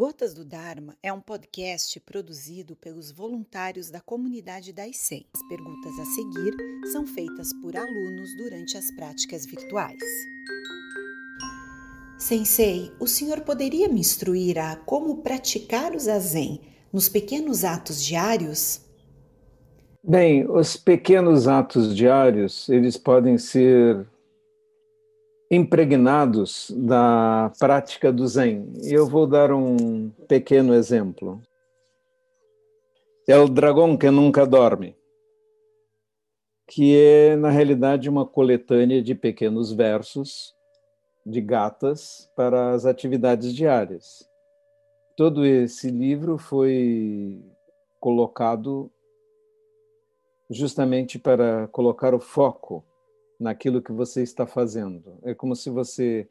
Gotas 0.00 0.32
do 0.32 0.46
Dharma 0.46 0.96
é 1.02 1.12
um 1.12 1.20
podcast 1.20 2.00
produzido 2.00 2.74
pelos 2.74 3.10
voluntários 3.10 3.90
da 3.90 4.00
comunidade 4.00 4.72
da 4.72 4.88
ICEM. 4.88 5.26
As 5.34 5.46
perguntas 5.46 5.92
a 5.98 6.04
seguir 6.06 6.56
são 6.90 7.06
feitas 7.06 7.52
por 7.60 7.76
alunos 7.76 8.34
durante 8.38 8.78
as 8.78 8.90
práticas 8.92 9.44
virtuais. 9.44 10.00
Sensei, 12.18 12.90
o 12.98 13.06
senhor 13.06 13.42
poderia 13.42 13.90
me 13.90 14.00
instruir 14.00 14.58
a 14.58 14.74
como 14.74 15.18
praticar 15.18 15.94
o 15.94 16.00
zazen 16.00 16.62
nos 16.90 17.10
pequenos 17.10 17.62
atos 17.62 18.02
diários? 18.02 18.80
Bem, 20.02 20.50
os 20.50 20.78
pequenos 20.78 21.46
atos 21.46 21.94
diários, 21.94 22.70
eles 22.70 22.96
podem 22.96 23.36
ser 23.36 24.08
impregnados 25.50 26.70
da 26.70 27.50
prática 27.58 28.12
do 28.12 28.26
Zen. 28.28 28.72
Eu 28.84 29.06
vou 29.06 29.26
dar 29.26 29.52
um 29.52 30.10
pequeno 30.28 30.72
exemplo. 30.74 31.42
É 33.28 33.36
o 33.36 33.48
dragão 33.48 33.96
que 33.96 34.10
nunca 34.10 34.46
dorme, 34.46 34.96
que 36.68 36.96
é, 36.96 37.36
na 37.36 37.50
realidade, 37.50 38.08
uma 38.08 38.24
coletânea 38.24 39.02
de 39.02 39.14
pequenos 39.14 39.72
versos 39.72 40.54
de 41.26 41.40
gatas 41.40 42.30
para 42.36 42.70
as 42.70 42.86
atividades 42.86 43.52
diárias. 43.52 44.28
Todo 45.16 45.44
esse 45.44 45.90
livro 45.90 46.38
foi 46.38 47.44
colocado 47.98 48.90
justamente 50.48 51.18
para 51.18 51.68
colocar 51.68 52.14
o 52.14 52.20
foco 52.20 52.84
naquilo 53.40 53.80
que 53.80 53.90
você 53.90 54.22
está 54.22 54.46
fazendo. 54.46 55.18
É 55.22 55.34
como 55.34 55.56
se 55.56 55.70
você, 55.70 56.28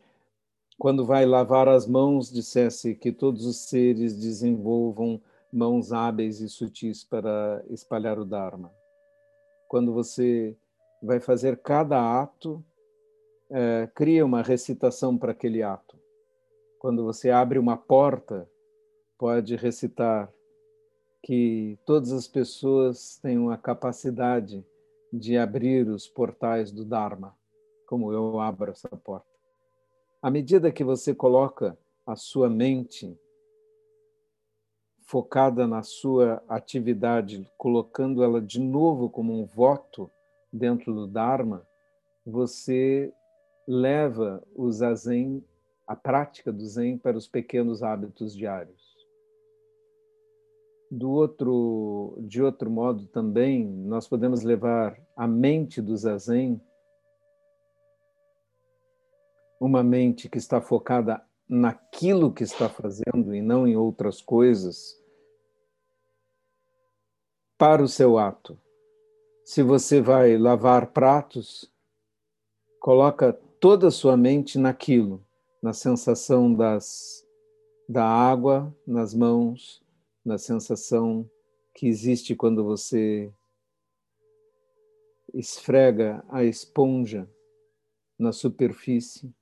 quando 0.78 1.04
vai 1.04 1.26
lavar 1.26 1.68
as 1.68 1.88
mãos, 1.88 2.32
dissesse 2.32 2.94
que 2.94 3.12
todos 3.12 3.48
os 3.48 3.58
seres 3.58 4.16
desenvolvam 4.16 5.20
mãos 5.52 5.92
hábeis 5.92 6.40
e 6.40 6.48
sutis 6.48 7.04
para 7.04 7.66
espalhar 7.70 8.20
o 8.20 8.26
Dharma. 8.26 8.72
Quando 9.68 9.92
você 9.92 10.56
vai 11.02 11.20
fazer 11.20 11.58
cada 11.58 12.22
ato, 12.22 12.64
é, 13.50 13.90
cria 13.96 14.24
uma 14.24 14.44
recitação 14.44 15.18
para 15.18 15.32
aquele 15.32 15.64
ato. 15.64 15.98
Quando 16.78 17.04
você 17.04 17.32
abre 17.32 17.58
uma 17.58 17.76
porta, 17.76 18.48
pode 19.18 19.56
recitar 19.56 20.32
que 21.24 21.78
todas 21.86 22.12
as 22.12 22.28
pessoas 22.28 23.18
tenham 23.22 23.50
a 23.50 23.58
capacidade 23.58 24.58
de 24.58 24.79
abrir 25.38 25.88
os 25.88 26.08
portais 26.08 26.72
do 26.72 26.86
Dharma, 26.86 27.36
como 27.88 28.12
eu 28.14 28.40
abro 28.40 28.72
essa 28.72 28.90
porta. 28.90 29.28
À 30.22 30.30
medida 30.30 30.72
que 30.72 30.84
você 30.84 31.16
coloca 31.16 31.78
a 32.06 32.16
sua 32.16 32.50
mente 32.50 33.18
focada 35.02 35.66
na 35.66 35.82
sua 35.82 36.44
atividade, 36.48 37.50
colocando 37.58 38.24
ela 38.24 38.42
de 38.42 38.60
novo 38.60 39.10
como 39.10 39.34
um 39.34 39.46
voto 39.46 40.12
dentro 40.52 40.94
do 40.94 41.08
Dharma, 41.08 41.66
você 42.26 43.12
leva 43.68 44.44
o 44.56 44.72
zazen, 44.72 45.44
a 45.88 45.96
prática 45.96 46.52
do 46.52 46.66
zen 46.66 46.98
para 46.98 47.18
os 47.18 47.28
pequenos 47.28 47.82
hábitos 47.82 48.36
diários 48.36 48.89
do 50.90 51.12
outro, 51.12 52.18
de 52.22 52.42
outro 52.42 52.70
modo 52.70 53.06
também, 53.08 53.66
nós 53.66 54.08
podemos 54.08 54.42
levar 54.44 55.00
a 55.16 55.28
mente 55.28 55.82
do 55.82 55.96
zazen, 55.96 56.60
uma 59.60 59.84
mente 59.84 60.30
que 60.30 60.38
está 60.38 60.60
focada 60.60 61.24
naquilo 61.48 62.34
que 62.34 62.44
está 62.44 62.70
fazendo 62.70 63.36
e 63.36 63.42
não 63.42 63.68
em 63.68 63.76
outras 63.76 64.22
coisas, 64.22 64.98
para 67.58 67.84
o 67.84 67.88
seu 67.88 68.18
ato. 68.18 68.58
Se 69.44 69.62
você 69.62 70.00
vai 70.00 70.38
lavar 70.38 70.92
pratos, 70.92 71.70
coloca 72.80 73.34
toda 73.60 73.88
a 73.88 73.92
sua 73.92 74.16
mente 74.16 74.58
naquilo, 74.58 75.24
na 75.62 75.74
sensação 75.74 76.54
das, 76.54 77.28
da 77.88 78.06
água 78.06 78.74
nas 78.88 79.14
mãos, 79.14 79.84
na 80.24 80.38
sensação 80.38 81.30
que 81.74 81.88
existe 81.88 82.36
quando 82.36 82.64
você 82.64 83.32
esfrega 85.34 86.24
a 86.30 86.44
esponja 86.44 87.30
na 88.18 88.32
superfície 88.32 89.34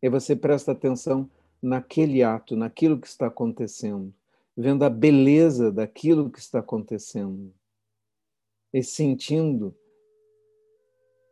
e 0.00 0.08
você 0.08 0.34
presta 0.34 0.72
atenção 0.72 1.30
naquele 1.60 2.22
ato, 2.22 2.56
naquilo 2.56 3.00
que 3.00 3.06
está 3.06 3.26
acontecendo, 3.26 4.12
vendo 4.56 4.84
a 4.84 4.90
beleza 4.90 5.70
daquilo 5.70 6.30
que 6.30 6.38
está 6.38 6.60
acontecendo 6.60 7.54
e 8.72 8.82
sentindo 8.82 9.76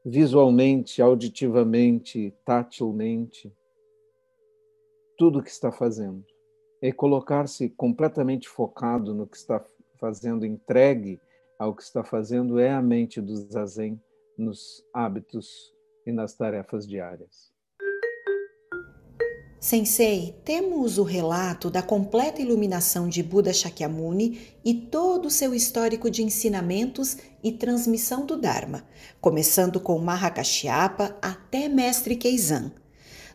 visualmente, 0.04 1.02
auditivamente, 1.02 2.34
tatilmente 2.44 3.52
tudo 5.16 5.38
o 5.38 5.42
que 5.42 5.50
está 5.50 5.70
fazendo 5.70 6.24
é 6.82 6.92
colocar-se 6.92 7.68
completamente 7.70 8.48
focado 8.48 9.14
no 9.14 9.26
que 9.26 9.36
está 9.36 9.64
fazendo, 9.98 10.46
entregue 10.46 11.20
ao 11.58 11.74
que 11.74 11.82
está 11.82 12.02
fazendo, 12.02 12.58
é 12.58 12.70
a 12.70 12.80
mente 12.80 13.20
do 13.20 13.36
zazen 13.36 14.00
nos 14.36 14.82
hábitos 14.94 15.74
e 16.06 16.12
nas 16.12 16.34
tarefas 16.34 16.86
diárias. 16.86 17.50
Sensei, 19.60 20.40
temos 20.42 20.96
o 20.96 21.02
relato 21.02 21.68
da 21.68 21.82
completa 21.82 22.40
iluminação 22.40 23.06
de 23.06 23.22
Buda 23.22 23.52
Shakyamuni 23.52 24.56
e 24.64 24.72
todo 24.72 25.26
o 25.26 25.30
seu 25.30 25.54
histórico 25.54 26.10
de 26.10 26.22
ensinamentos 26.22 27.18
e 27.44 27.52
transmissão 27.52 28.24
do 28.24 28.38
Dharma, 28.38 28.88
começando 29.20 29.78
com 29.78 29.98
Mahakashyapa 29.98 31.14
até 31.20 31.68
Mestre 31.68 32.16
Keizan. 32.16 32.72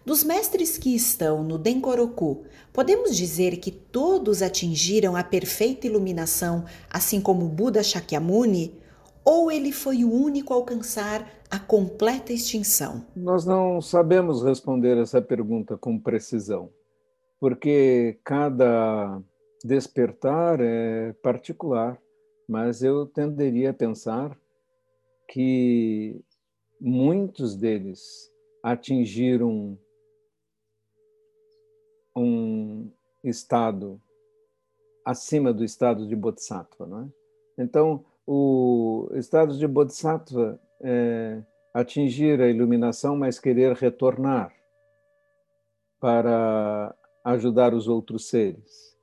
Dos 0.05 0.23
mestres 0.23 0.77
que 0.77 0.95
estão 0.95 1.43
no 1.43 1.57
Denkoroku, 1.57 2.43
podemos 2.71 3.17
dizer 3.17 3.57
que 3.57 3.71
todos 3.71 4.43
atingiram 4.43 5.15
a 5.15 5.23
perfeita 5.23 5.87
iluminação, 5.87 6.63
assim 6.91 7.19
como 7.19 7.49
Buda 7.49 7.81
Shakyamuni? 7.81 8.79
Ou 9.25 9.51
ele 9.51 9.71
foi 9.71 10.03
o 10.05 10.13
único 10.13 10.53
a 10.53 10.57
alcançar 10.57 11.27
a 11.49 11.57
completa 11.57 12.31
extinção? 12.31 13.03
Nós 13.15 13.47
não 13.47 13.81
sabemos 13.81 14.43
responder 14.43 14.95
essa 14.95 15.19
pergunta 15.19 15.75
com 15.75 15.97
precisão, 15.97 16.69
porque 17.39 18.19
cada 18.23 19.19
despertar 19.63 20.59
é 20.61 21.13
particular, 21.13 21.99
mas 22.47 22.83
eu 22.83 23.07
tenderia 23.07 23.71
a 23.71 23.73
pensar 23.73 24.37
que 25.27 26.21
muitos 26.79 27.55
deles 27.55 28.31
atingiram 28.61 29.75
um 32.15 32.89
estado 33.23 34.01
acima 35.03 35.53
do 35.53 35.63
estado 35.63 36.07
de 36.07 36.15
Bodhisattva. 36.15 36.85
Não 36.85 37.01
é? 37.01 37.63
Então, 37.63 38.05
o 38.25 39.09
estado 39.13 39.57
de 39.57 39.67
Bodhisattva 39.67 40.59
é 40.81 41.41
atingir 41.73 42.41
a 42.41 42.47
iluminação, 42.47 43.17
mas 43.17 43.37
querer 43.37 43.73
retornar 43.73 44.53
para 45.99 46.95
ajudar 47.23 47.73
os 47.73 47.87
outros 47.87 48.29
seres. 48.29 48.95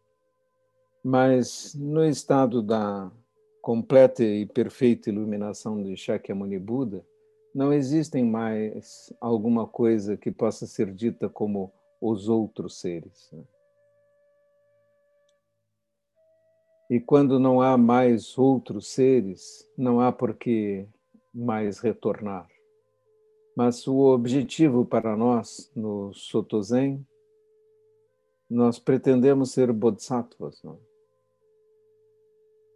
Mas 1.05 1.75
no 1.75 2.05
estado 2.05 2.63
da 2.63 3.11
completa 3.61 4.25
e 4.25 4.47
perfeita 4.47 5.11
iluminação 5.11 5.83
de 5.83 5.97
Shakyamuni 5.97 6.59
Buda, 6.59 7.05
não 7.55 7.73
existem 7.73 8.25
mais 8.25 9.13
alguma 9.21 9.67
coisa 9.67 10.17
que 10.17 10.31
possa 10.31 10.67
ser 10.67 10.93
dita 10.93 11.29
como 11.29 11.73
os 12.03 12.29
outros 12.29 12.81
seres. 12.81 13.31
Né? 13.33 13.45
E 16.91 17.01
quando 17.01 17.39
não 17.39 17.63
há 17.63 17.79
mais 17.79 18.37
outros 18.37 18.89
seres, 18.89 19.67
não 19.79 20.01
há 20.01 20.11
por 20.11 20.35
que 20.35 20.85
mais 21.33 21.79
retornar. 21.79 22.49
Mas 23.57 23.87
o 23.87 23.99
objetivo 23.99 24.85
para 24.85 25.17
nós 25.17 25.71
no 25.77 26.13
Sotozen, 26.13 27.07
nós 28.51 28.79
pretendemos 28.79 29.53
ser 29.53 29.73
bodhisattvas. 29.73 30.63
Não? 30.63 30.79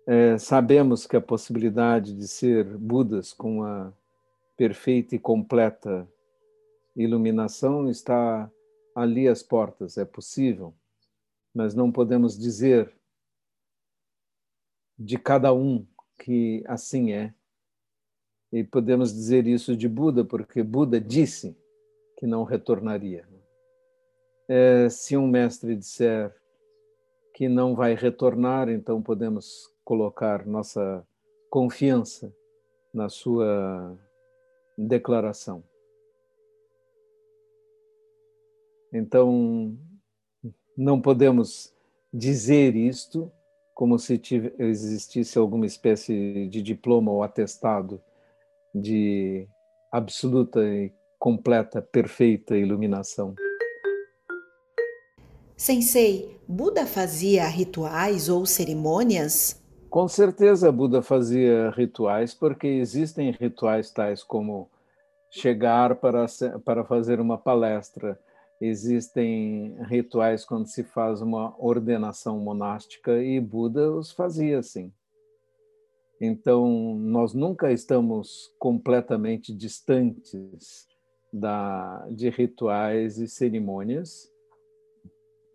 É, 0.06 0.38
sabemos 0.38 1.06
que 1.06 1.16
a 1.16 1.20
possibilidade 1.20 2.14
de 2.14 2.28
ser 2.28 2.64
Budas 2.64 3.32
com 3.32 3.64
a 3.64 3.92
perfeita 4.56 5.16
e 5.16 5.18
completa 5.18 6.08
iluminação 6.94 7.90
está 7.90 8.50
ali 8.96 9.28
as 9.28 9.42
portas, 9.42 9.98
é 9.98 10.06
possível, 10.06 10.74
mas 11.54 11.74
não 11.74 11.92
podemos 11.92 12.38
dizer 12.38 12.90
de 14.98 15.18
cada 15.18 15.52
um 15.52 15.86
que 16.18 16.64
assim 16.66 17.12
é. 17.12 17.34
E 18.50 18.64
podemos 18.64 19.12
dizer 19.12 19.46
isso 19.46 19.76
de 19.76 19.86
Buda, 19.86 20.24
porque 20.24 20.62
Buda 20.62 20.98
disse 20.98 21.54
que 22.16 22.26
não 22.26 22.42
retornaria. 22.42 23.28
É, 24.48 24.88
se 24.88 25.14
um 25.14 25.28
mestre 25.28 25.76
disser 25.76 26.34
que 27.34 27.50
não 27.50 27.74
vai 27.74 27.94
retornar, 27.94 28.70
então 28.70 29.02
podemos 29.02 29.70
colocar 29.84 30.46
nossa 30.46 31.06
confiança 31.50 32.34
na 32.94 33.10
sua 33.10 33.98
declaração. 34.78 35.62
Então, 38.96 39.76
não 40.76 41.00
podemos 41.00 41.72
dizer 42.12 42.74
isto 42.74 43.30
como 43.74 43.98
se 43.98 44.20
existisse 44.58 45.36
alguma 45.36 45.66
espécie 45.66 46.48
de 46.48 46.62
diploma 46.62 47.12
ou 47.12 47.22
atestado 47.22 48.00
de 48.74 49.46
absoluta 49.92 50.60
e 50.60 50.90
completa, 51.18 51.82
perfeita 51.82 52.56
iluminação. 52.56 53.34
Sensei, 55.56 56.38
Buda 56.48 56.86
fazia 56.86 57.46
rituais 57.48 58.28
ou 58.28 58.46
cerimônias? 58.46 59.62
Com 59.90 60.08
certeza 60.08 60.72
Buda 60.72 61.02
fazia 61.02 61.70
rituais, 61.70 62.34
porque 62.34 62.66
existem 62.66 63.30
rituais 63.30 63.90
tais 63.90 64.22
como 64.22 64.70
chegar 65.30 65.96
para, 65.96 66.26
para 66.64 66.84
fazer 66.84 67.20
uma 67.20 67.36
palestra, 67.36 68.18
existem 68.60 69.76
rituais 69.84 70.44
quando 70.44 70.66
se 70.66 70.82
faz 70.82 71.20
uma 71.20 71.54
ordenação 71.58 72.38
monástica 72.38 73.22
e 73.22 73.40
Buda 73.40 73.92
os 73.92 74.12
fazia 74.12 74.58
assim. 74.58 74.92
Então, 76.20 76.94
nós 76.94 77.34
nunca 77.34 77.70
estamos 77.70 78.50
completamente 78.58 79.54
distantes 79.54 80.86
da, 81.30 82.06
de 82.10 82.30
rituais 82.30 83.18
e 83.18 83.28
cerimônias. 83.28 84.30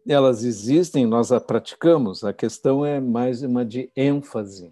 Elas 0.08 0.44
existem, 0.44 1.06
nós 1.06 1.32
a 1.32 1.40
praticamos, 1.40 2.24
a 2.24 2.32
questão 2.32 2.86
é 2.86 3.00
mais 3.00 3.42
uma 3.42 3.66
de 3.66 3.92
ênfase. 3.96 4.72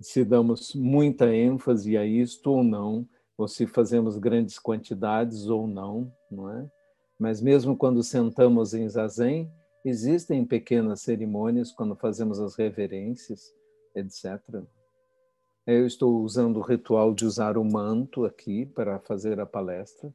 Se 0.00 0.24
damos 0.24 0.74
muita 0.74 1.34
ênfase 1.34 1.96
a 1.96 2.04
isto 2.04 2.50
ou 2.50 2.64
não, 2.64 3.06
ou 3.36 3.46
se 3.46 3.66
fazemos 3.66 4.16
grandes 4.16 4.58
quantidades 4.58 5.46
ou 5.46 5.66
não, 5.66 6.10
não 6.30 6.50
é? 6.50 6.70
Mas 7.18 7.40
mesmo 7.40 7.76
quando 7.76 8.02
sentamos 8.02 8.74
em 8.74 8.88
zazen, 8.88 9.50
existem 9.84 10.44
pequenas 10.44 11.00
cerimônias 11.00 11.72
quando 11.72 11.96
fazemos 11.96 12.38
as 12.38 12.56
reverências, 12.56 13.54
etc. 13.94 14.40
Eu 15.66 15.86
estou 15.86 16.20
usando 16.20 16.58
o 16.58 16.62
ritual 16.62 17.14
de 17.14 17.24
usar 17.24 17.56
o 17.56 17.64
manto 17.64 18.24
aqui 18.24 18.66
para 18.66 18.98
fazer 19.00 19.40
a 19.40 19.46
palestra, 19.46 20.14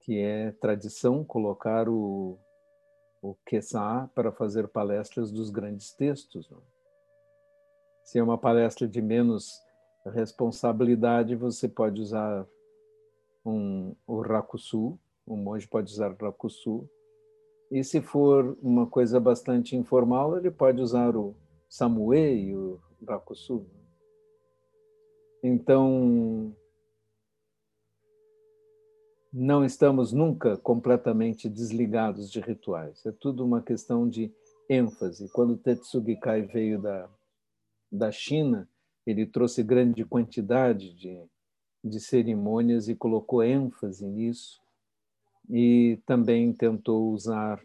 que 0.00 0.18
é 0.18 0.52
tradição 0.52 1.24
colocar 1.24 1.88
o, 1.88 2.38
o 3.20 3.36
para 4.14 4.30
fazer 4.30 4.68
palestras 4.68 5.32
dos 5.32 5.50
grandes 5.50 5.92
textos. 5.92 6.48
Se 8.04 8.18
é 8.18 8.22
uma 8.22 8.38
palestra 8.38 8.86
de 8.86 9.02
menos 9.02 9.60
responsabilidade, 10.06 11.34
você 11.34 11.68
pode 11.68 12.00
usar 12.00 12.46
um, 13.44 13.94
o 14.06 14.20
Rakusu, 14.20 14.98
o 15.26 15.36
monge 15.36 15.66
pode 15.66 15.92
usar 15.92 16.14
rakusu. 16.14 16.88
E 17.70 17.82
se 17.82 18.00
for 18.00 18.56
uma 18.62 18.86
coisa 18.86 19.18
bastante 19.18 19.74
informal, 19.74 20.38
ele 20.38 20.50
pode 20.50 20.80
usar 20.80 21.16
o 21.16 21.34
samue 21.68 22.16
e 22.16 22.56
o 22.56 22.80
rakusu. 23.06 23.66
Então, 25.42 26.54
não 29.32 29.64
estamos 29.64 30.12
nunca 30.12 30.56
completamente 30.56 31.48
desligados 31.48 32.30
de 32.30 32.40
rituais. 32.40 33.04
É 33.04 33.10
tudo 33.10 33.44
uma 33.44 33.60
questão 33.60 34.08
de 34.08 34.32
ênfase. 34.70 35.28
Quando 35.30 35.56
Tetsugi 35.56 36.16
Kai 36.16 36.42
veio 36.42 36.80
da, 36.80 37.10
da 37.90 38.12
China, 38.12 38.68
ele 39.04 39.26
trouxe 39.26 39.62
grande 39.62 40.04
quantidade 40.04 40.94
de, 40.94 41.20
de 41.84 42.00
cerimônias 42.00 42.88
e 42.88 42.94
colocou 42.94 43.42
ênfase 43.42 44.06
nisso 44.06 44.65
e 45.48 46.00
também 46.06 46.52
tentou 46.52 47.12
usar 47.12 47.62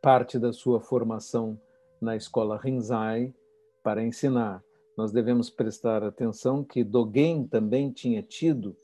parte 0.00 0.38
da 0.38 0.52
sua 0.52 0.80
formação 0.80 1.58
na 2.00 2.14
escola 2.16 2.58
Rinzai 2.58 3.34
para 3.82 4.02
ensinar. 4.02 4.62
Nós 4.96 5.10
devemos 5.10 5.50
prestar 5.50 6.04
atenção 6.04 6.62
que 6.62 6.84
Dogen 6.84 7.46
também 7.48 7.90
tinha 7.90 8.22
tido 8.22 8.76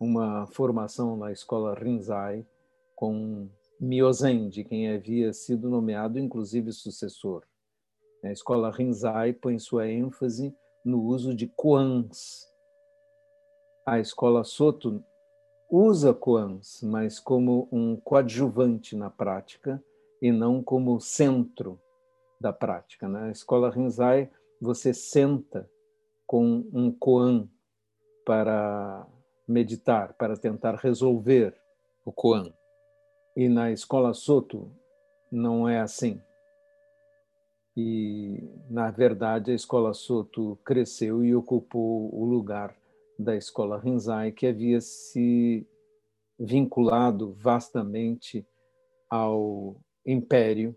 uma 0.00 0.46
formação 0.46 1.16
na 1.16 1.30
escola 1.30 1.74
Rinzai 1.74 2.46
com 2.94 3.48
Miozen, 3.78 4.48
de 4.48 4.64
quem 4.64 4.88
havia 4.88 5.32
sido 5.32 5.68
nomeado 5.68 6.18
inclusive 6.18 6.72
sucessor. 6.72 7.42
A 8.24 8.30
escola 8.30 8.70
Rinzai 8.70 9.32
põe 9.32 9.58
sua 9.58 9.88
ênfase 9.88 10.54
no 10.84 11.02
uso 11.02 11.34
de 11.34 11.48
koans. 11.48 12.46
A 13.84 13.98
escola 13.98 14.44
Soto 14.44 15.04
usa 15.72 16.12
koans, 16.12 16.82
mas 16.82 17.18
como 17.18 17.66
um 17.72 17.96
coadjuvante 17.96 18.94
na 18.94 19.08
prática 19.08 19.82
e 20.20 20.30
não 20.30 20.62
como 20.62 21.00
centro 21.00 21.80
da 22.38 22.52
prática. 22.52 23.08
Na 23.08 23.22
né? 23.22 23.32
escola 23.32 23.70
Rinzai, 23.70 24.30
você 24.60 24.92
senta 24.92 25.66
com 26.26 26.68
um 26.74 26.92
koan 26.92 27.48
para 28.22 29.06
meditar, 29.48 30.12
para 30.12 30.36
tentar 30.36 30.74
resolver 30.74 31.56
o 32.04 32.12
koan. 32.12 32.52
E 33.34 33.48
na 33.48 33.72
escola 33.72 34.12
Soto 34.12 34.70
não 35.30 35.66
é 35.66 35.80
assim. 35.80 36.20
E, 37.74 38.46
na 38.68 38.90
verdade, 38.90 39.52
a 39.52 39.54
escola 39.54 39.94
Soto 39.94 40.58
cresceu 40.62 41.24
e 41.24 41.34
ocupou 41.34 42.14
o 42.14 42.26
lugar 42.26 42.76
da 43.22 43.36
escola 43.36 43.78
Rinzai, 43.78 44.32
que 44.32 44.46
havia 44.46 44.80
se 44.80 45.66
vinculado 46.38 47.32
vastamente 47.32 48.46
ao 49.08 49.76
império 50.04 50.76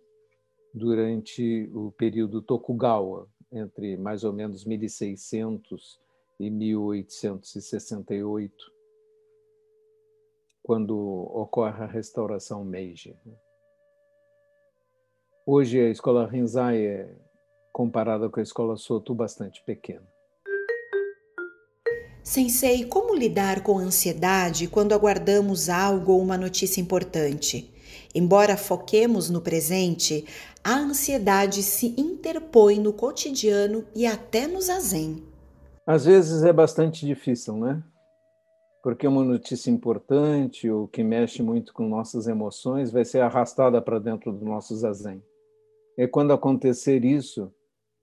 durante 0.73 1.69
o 1.73 1.91
período 1.91 2.41
Tokugawa, 2.41 3.29
entre 3.51 3.97
mais 3.97 4.23
ou 4.23 4.31
menos 4.33 4.65
1600 4.65 5.99
e 6.39 6.49
1868, 6.49 8.73
quando 10.61 10.97
ocorre 10.97 11.83
a 11.83 11.87
restauração 11.87 12.63
Meiji. 12.65 13.17
Hoje 15.45 15.79
a 15.79 15.89
escola 15.89 16.27
Rinzai 16.27 16.85
é 16.85 17.15
comparada 17.71 18.29
com 18.29 18.39
a 18.39 18.43
escola 18.43 18.77
Soto 18.77 19.13
bastante 19.13 19.63
pequena. 19.63 20.14
Sensei, 22.25 22.83
como 22.85 23.13
lidar 23.13 23.61
com 23.61 23.77
a 23.77 23.83
ansiedade 23.83 24.67
quando 24.67 24.93
aguardamos 24.93 25.69
algo 25.69 26.13
ou 26.13 26.19
uma 26.19 26.35
notícia 26.35 26.81
importante? 26.81 27.71
Embora 28.15 28.57
foquemos 28.57 29.29
no 29.29 29.39
presente, 29.39 30.25
a 30.63 30.73
ansiedade 30.73 31.61
se 31.61 31.93
interpõe 31.95 32.79
no 32.79 32.91
cotidiano 32.91 33.85
e 33.95 34.07
até 34.07 34.47
no 34.47 34.59
zazen. 34.59 35.23
Às 35.85 36.05
vezes 36.05 36.41
é 36.41 36.51
bastante 36.51 37.05
difícil, 37.05 37.57
né? 37.57 37.83
Porque 38.81 39.07
uma 39.07 39.23
notícia 39.23 39.69
importante 39.69 40.67
ou 40.67 40.87
que 40.87 41.03
mexe 41.03 41.43
muito 41.43 41.75
com 41.75 41.87
nossas 41.87 42.25
emoções 42.27 42.91
vai 42.91 43.05
ser 43.05 43.19
arrastada 43.19 43.79
para 43.79 43.99
dentro 43.99 44.33
do 44.33 44.43
nosso 44.43 44.75
zazen. 44.75 45.21
E 45.95 46.07
quando 46.07 46.33
acontecer 46.33 47.05
isso, 47.05 47.53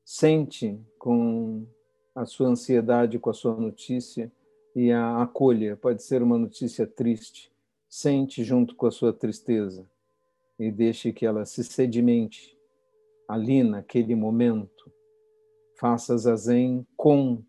sente 0.04 0.80
com 0.96 1.66
a 2.14 2.25
sua 2.25 2.49
ansiedade 2.49 3.19
com 3.19 3.31
a 3.31 3.35
sua 3.35 3.57
notícia 3.57 4.31
e 4.75 4.90
a 4.90 5.23
acolha. 5.23 5.76
Pode 5.76 6.02
ser 6.02 6.23
uma 6.23 6.38
notícia 6.38 6.87
triste. 6.87 7.50
Sente 7.88 8.42
junto 8.42 8.75
com 8.75 8.87
a 8.87 8.90
sua 8.90 9.12
tristeza 9.12 9.87
e 10.59 10.71
deixe 10.71 11.12
que 11.12 11.26
ela 11.26 11.45
se 11.45 11.62
sedimente 11.64 12.57
ali 13.28 13.62
naquele 13.62 14.14
momento. 14.14 14.92
Faça 15.78 16.16
zazen 16.16 16.87
com 16.97 17.42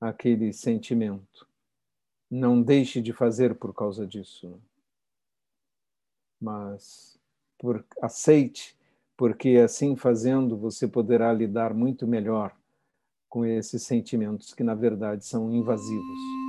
aquele 0.00 0.52
sentimento. 0.52 1.46
Não 2.30 2.60
deixe 2.60 3.00
de 3.00 3.12
fazer 3.12 3.54
por 3.54 3.72
causa 3.74 4.06
disso. 4.06 4.60
Mas 6.40 7.18
por, 7.58 7.84
aceite, 8.02 8.76
porque 9.16 9.50
assim 9.56 9.96
fazendo 9.96 10.56
você 10.56 10.86
poderá 10.86 11.32
lidar 11.32 11.72
muito 11.72 12.06
melhor 12.06 12.54
com 13.28 13.44
esses 13.44 13.82
sentimentos 13.82 14.54
que, 14.54 14.62
na 14.64 14.74
verdade, 14.74 15.24
são 15.24 15.52
invasivos. 15.52 16.45